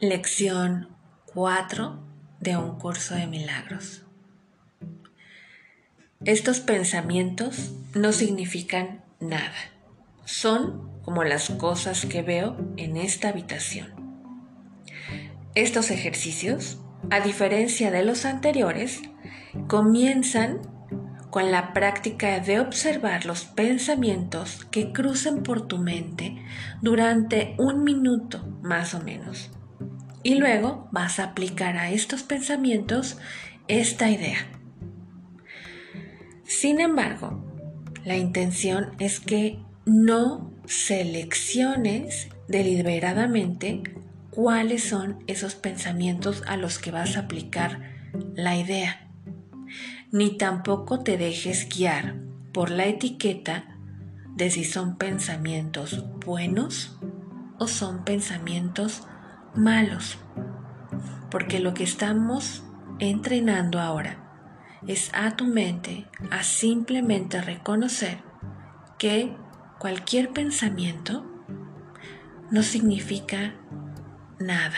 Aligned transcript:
Lección 0.00 0.90
4 1.34 1.98
de 2.38 2.56
un 2.56 2.78
curso 2.78 3.16
de 3.16 3.26
milagros. 3.26 4.04
Estos 6.24 6.60
pensamientos 6.60 7.72
no 7.96 8.12
significan 8.12 9.02
nada. 9.18 9.56
Son 10.24 11.02
como 11.02 11.24
las 11.24 11.50
cosas 11.50 12.06
que 12.06 12.22
veo 12.22 12.56
en 12.76 12.96
esta 12.96 13.30
habitación. 13.30 13.88
Estos 15.56 15.90
ejercicios, 15.90 16.78
a 17.10 17.18
diferencia 17.18 17.90
de 17.90 18.04
los 18.04 18.24
anteriores, 18.24 19.00
comienzan 19.66 20.60
con 21.30 21.50
la 21.50 21.72
práctica 21.72 22.38
de 22.38 22.60
observar 22.60 23.26
los 23.26 23.46
pensamientos 23.46 24.64
que 24.70 24.92
crucen 24.92 25.42
por 25.42 25.66
tu 25.66 25.78
mente 25.78 26.40
durante 26.82 27.56
un 27.58 27.82
minuto 27.82 28.46
más 28.62 28.94
o 28.94 29.00
menos. 29.00 29.50
Y 30.22 30.36
luego 30.36 30.88
vas 30.92 31.18
a 31.18 31.24
aplicar 31.24 31.76
a 31.76 31.90
estos 31.90 32.22
pensamientos 32.22 33.18
esta 33.68 34.10
idea. 34.10 34.38
Sin 36.44 36.80
embargo, 36.80 37.44
la 38.04 38.16
intención 38.16 38.92
es 38.98 39.20
que 39.20 39.58
no 39.84 40.52
selecciones 40.66 42.28
deliberadamente 42.48 43.82
cuáles 44.30 44.84
son 44.84 45.22
esos 45.26 45.54
pensamientos 45.54 46.42
a 46.46 46.56
los 46.56 46.78
que 46.78 46.90
vas 46.90 47.16
a 47.16 47.20
aplicar 47.20 47.80
la 48.34 48.56
idea 48.56 49.08
ni 50.10 50.36
tampoco 50.36 51.00
te 51.00 51.18
dejes 51.18 51.68
guiar 51.68 52.16
por 52.52 52.70
la 52.70 52.86
etiqueta 52.86 53.76
de 54.36 54.50
si 54.50 54.64
son 54.64 54.96
pensamientos 54.96 56.04
buenos 56.24 56.98
o 57.58 57.68
son 57.68 58.04
pensamientos 58.04 59.06
malos. 59.58 60.18
Porque 61.30 61.60
lo 61.60 61.74
que 61.74 61.84
estamos 61.84 62.62
entrenando 62.98 63.80
ahora 63.80 64.16
es 64.86 65.10
a 65.12 65.36
tu 65.36 65.44
mente 65.44 66.06
a 66.30 66.42
simplemente 66.42 67.40
reconocer 67.40 68.18
que 68.98 69.36
cualquier 69.78 70.30
pensamiento 70.30 71.26
no 72.50 72.62
significa 72.62 73.54
nada. 74.38 74.76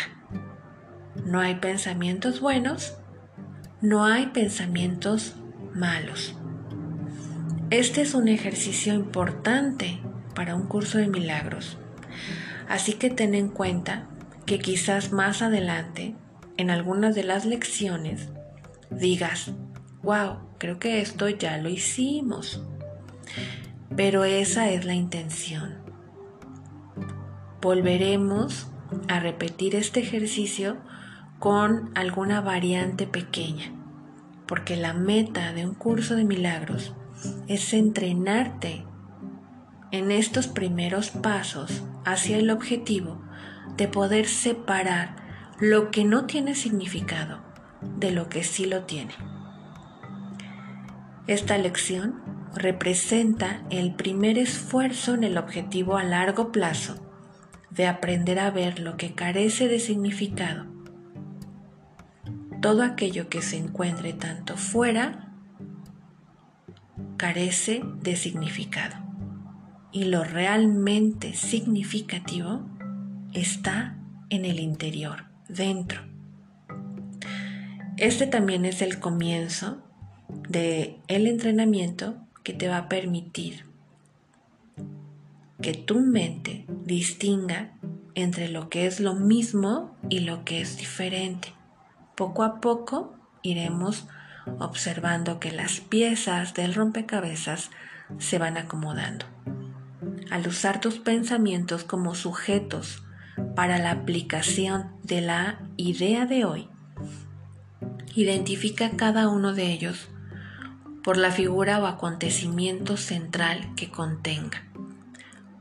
No 1.25 1.41
hay 1.41 1.57
pensamientos 1.57 2.41
buenos 2.41 2.97
no 3.81 4.05
hay 4.05 4.27
pensamientos 4.27 5.37
malos. 5.75 6.35
Este 7.71 8.03
es 8.03 8.13
un 8.13 8.29
ejercicio 8.29 8.93
importante 8.93 10.01
para 10.35 10.55
un 10.55 10.67
curso 10.67 10.99
de 10.99 11.09
milagros. 11.09 11.79
Así 12.69 12.93
que 12.95 13.09
ten 13.09 13.35
en 13.35 13.49
cuenta 13.49 14.07
que 14.51 14.59
quizás 14.59 15.13
más 15.13 15.43
adelante, 15.43 16.17
en 16.57 16.71
algunas 16.71 17.15
de 17.15 17.23
las 17.23 17.47
lecciones, 17.47 18.31
digas, 18.91 19.53
wow, 20.03 20.39
creo 20.59 20.81
que 20.81 21.01
esto 21.01 21.29
ya 21.29 21.57
lo 21.59 21.69
hicimos. 21.69 22.61
Pero 23.95 24.25
esa 24.25 24.69
es 24.71 24.85
la 24.85 24.95
intención. 24.95 25.77
Volveremos 27.63 28.73
a 29.07 29.21
repetir 29.21 29.77
este 29.77 30.01
ejercicio 30.01 30.79
con 31.39 31.93
alguna 31.95 32.41
variante 32.41 33.07
pequeña, 33.07 33.73
porque 34.49 34.75
la 34.75 34.95
meta 34.95 35.53
de 35.53 35.65
un 35.65 35.75
curso 35.75 36.17
de 36.17 36.25
milagros 36.25 36.93
es 37.47 37.73
entrenarte 37.73 38.85
en 39.93 40.11
estos 40.11 40.47
primeros 40.47 41.11
pasos 41.11 41.83
hacia 42.05 42.39
el 42.39 42.51
objetivo 42.51 43.23
de 43.77 43.89
poder 43.89 44.27
separar 44.27 45.17
lo 45.59 45.91
que 45.91 46.05
no 46.05 46.27
tiene 46.27 46.55
significado 46.55 47.41
de 47.99 48.11
lo 48.13 48.29
que 48.29 48.45
sí 48.45 48.67
lo 48.67 48.85
tiene. 48.85 49.15
Esta 51.27 51.59
lección 51.59 52.23
representa 52.55 53.63
el 53.71 53.95
primer 53.95 54.39
esfuerzo 54.39 55.15
en 55.15 55.25
el 55.25 55.39
objetivo 55.39 55.97
a 55.97 56.05
largo 56.05 56.51
plazo 56.51 56.97
de 57.71 57.87
aprender 57.87 58.39
a 58.39 58.51
ver 58.51 58.81
lo 58.81 58.97
que 58.97 59.15
carece 59.15 59.69
de 59.69 59.79
significado 59.79 60.71
todo 62.61 62.83
aquello 62.83 63.29
que 63.29 63.41
se 63.41 63.57
encuentre 63.57 64.13
tanto 64.13 64.57
fuera 64.57 65.33
carece 67.17 67.83
de 68.03 68.17
significado. 68.17 69.10
Y 69.93 70.05
lo 70.05 70.25
realmente 70.25 71.35
significativo 71.35 72.61
está 73.33 73.97
en 74.29 74.45
el 74.45 74.61
interior, 74.61 75.25
dentro. 75.49 76.03
Este 77.97 78.27
también 78.27 78.65
es 78.65 78.83
el 78.83 78.99
comienzo 78.99 79.83
de 80.49 80.99
el 81.09 81.27
entrenamiento 81.27 82.17
que 82.43 82.53
te 82.53 82.69
va 82.69 82.79
a 82.79 82.89
permitir 82.89 83.67
que 85.61 85.75
tu 85.75 86.01
mente 86.01 86.65
distinga 86.85 87.73
entre 88.15 88.49
lo 88.49 88.71
que 88.71 88.87
es 88.87 89.01
lo 89.01 89.15
mismo 89.15 89.97
y 90.09 90.21
lo 90.21 90.45
que 90.45 90.61
es 90.61 90.79
diferente. 90.79 91.53
Poco 92.17 92.43
a 92.43 92.61
poco 92.61 93.15
iremos 93.43 94.07
observando 94.59 95.39
que 95.39 95.53
las 95.53 95.81
piezas 95.81 96.55
del 96.55 96.75
rompecabezas 96.75 97.71
se 98.19 98.39
van 98.39 98.57
acomodando. 98.57 99.27
Al 100.31 100.47
usar 100.47 100.81
tus 100.81 100.99
pensamientos 100.99 101.85
como 101.85 102.15
sujetos 102.15 103.03
para 103.57 103.79
la 103.79 103.91
aplicación 103.91 104.93
de 105.03 105.21
la 105.21 105.61
idea 105.77 106.25
de 106.27 106.45
hoy, 106.45 106.69
identifica 108.15 108.91
cada 108.97 109.29
uno 109.29 109.55
de 109.55 109.73
ellos 109.73 110.09
por 111.03 111.17
la 111.17 111.31
figura 111.31 111.81
o 111.81 111.87
acontecimiento 111.87 112.97
central 112.97 113.75
que 113.75 113.91
contenga. 113.91 114.63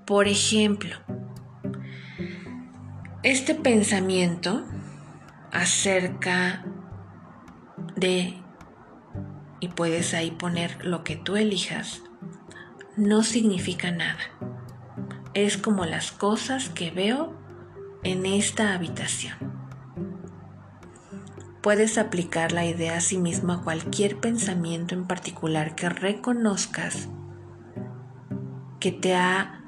Por 0.05 0.27
ejemplo, 0.27 0.95
este 3.23 3.55
pensamiento 3.55 4.65
acerca 5.51 6.63
de, 7.95 8.35
y 9.59 9.67
puedes 9.69 10.13
ahí 10.13 10.31
poner 10.31 10.85
lo 10.85 11.03
que 11.03 11.15
tú 11.15 11.37
elijas, 11.37 12.01
no 12.97 13.23
significa 13.23 13.91
nada. 13.91 14.19
Es 15.33 15.57
como 15.57 15.85
las 15.85 16.11
cosas 16.11 16.69
que 16.69 16.91
veo 16.91 17.33
en 18.03 18.25
esta 18.25 18.73
habitación. 18.73 19.35
Puedes 21.61 21.97
aplicar 21.97 22.51
la 22.51 22.65
idea 22.65 22.97
a 22.97 23.01
sí 23.01 23.17
mismo 23.17 23.53
a 23.53 23.63
cualquier 23.63 24.19
pensamiento 24.19 24.95
en 24.95 25.05
particular 25.05 25.75
que 25.75 25.89
reconozcas 25.89 27.09
que 28.79 28.91
te 28.91 29.15
ha 29.15 29.61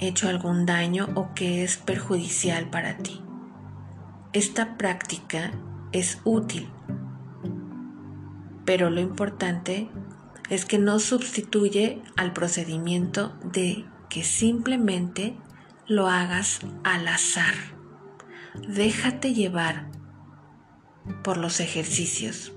hecho 0.00 0.28
algún 0.28 0.64
daño 0.64 1.08
o 1.14 1.34
que 1.34 1.62
es 1.62 1.76
perjudicial 1.76 2.70
para 2.70 2.96
ti. 2.96 3.22
Esta 4.32 4.78
práctica 4.78 5.52
es 5.92 6.20
útil, 6.24 6.70
pero 8.64 8.90
lo 8.90 9.00
importante 9.00 9.90
es 10.48 10.64
que 10.64 10.78
no 10.78 10.98
sustituye 10.98 12.02
al 12.16 12.32
procedimiento 12.32 13.34
de 13.52 13.84
que 14.08 14.24
simplemente 14.24 15.36
lo 15.86 16.08
hagas 16.08 16.60
al 16.84 17.08
azar. 17.08 17.54
Déjate 18.68 19.34
llevar 19.34 19.90
por 21.22 21.36
los 21.36 21.60
ejercicios. 21.60 22.52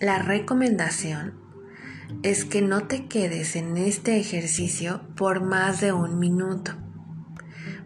La 0.00 0.18
recomendación 0.18 1.40
es 2.22 2.44
que 2.44 2.60
no 2.62 2.86
te 2.86 3.06
quedes 3.06 3.56
en 3.56 3.76
este 3.76 4.18
ejercicio 4.18 5.02
por 5.16 5.42
más 5.42 5.80
de 5.80 5.92
un 5.92 6.18
minuto, 6.18 6.72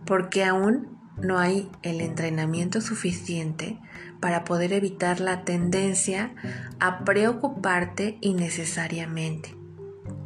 porque 0.04 0.44
aún 0.44 0.96
no 1.16 1.38
hay 1.38 1.70
el 1.82 2.00
entrenamiento 2.00 2.80
suficiente 2.80 3.78
para 4.20 4.44
poder 4.44 4.72
evitar 4.72 5.20
la 5.20 5.44
tendencia 5.44 6.34
a 6.80 7.04
preocuparte 7.04 8.18
innecesariamente. 8.20 9.54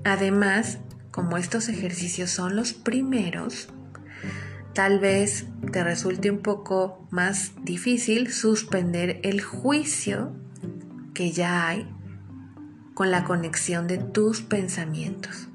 Además, 0.04 0.78
como 1.10 1.36
estos 1.36 1.68
ejercicios 1.68 2.30
son 2.30 2.56
los 2.56 2.72
primeros, 2.72 3.68
tal 4.74 4.98
vez 4.98 5.46
te 5.72 5.84
resulte 5.84 6.30
un 6.30 6.38
poco 6.38 7.06
más 7.10 7.52
difícil 7.62 8.32
suspender 8.32 9.20
el 9.22 9.42
juicio 9.42 10.32
que 11.12 11.32
ya 11.32 11.68
hay 11.68 11.88
con 12.94 13.10
la 13.10 13.24
conexión 13.24 13.86
de 13.86 13.98
tus 13.98 14.42
pensamientos. 14.42 15.48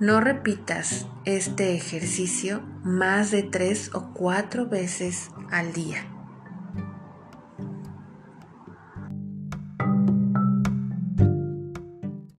No 0.00 0.20
repitas 0.20 1.06
este 1.26 1.74
ejercicio 1.74 2.62
más 2.82 3.30
de 3.30 3.42
tres 3.42 3.90
o 3.94 4.14
cuatro 4.14 4.66
veces 4.66 5.30
al 5.50 5.72
día. 5.72 6.06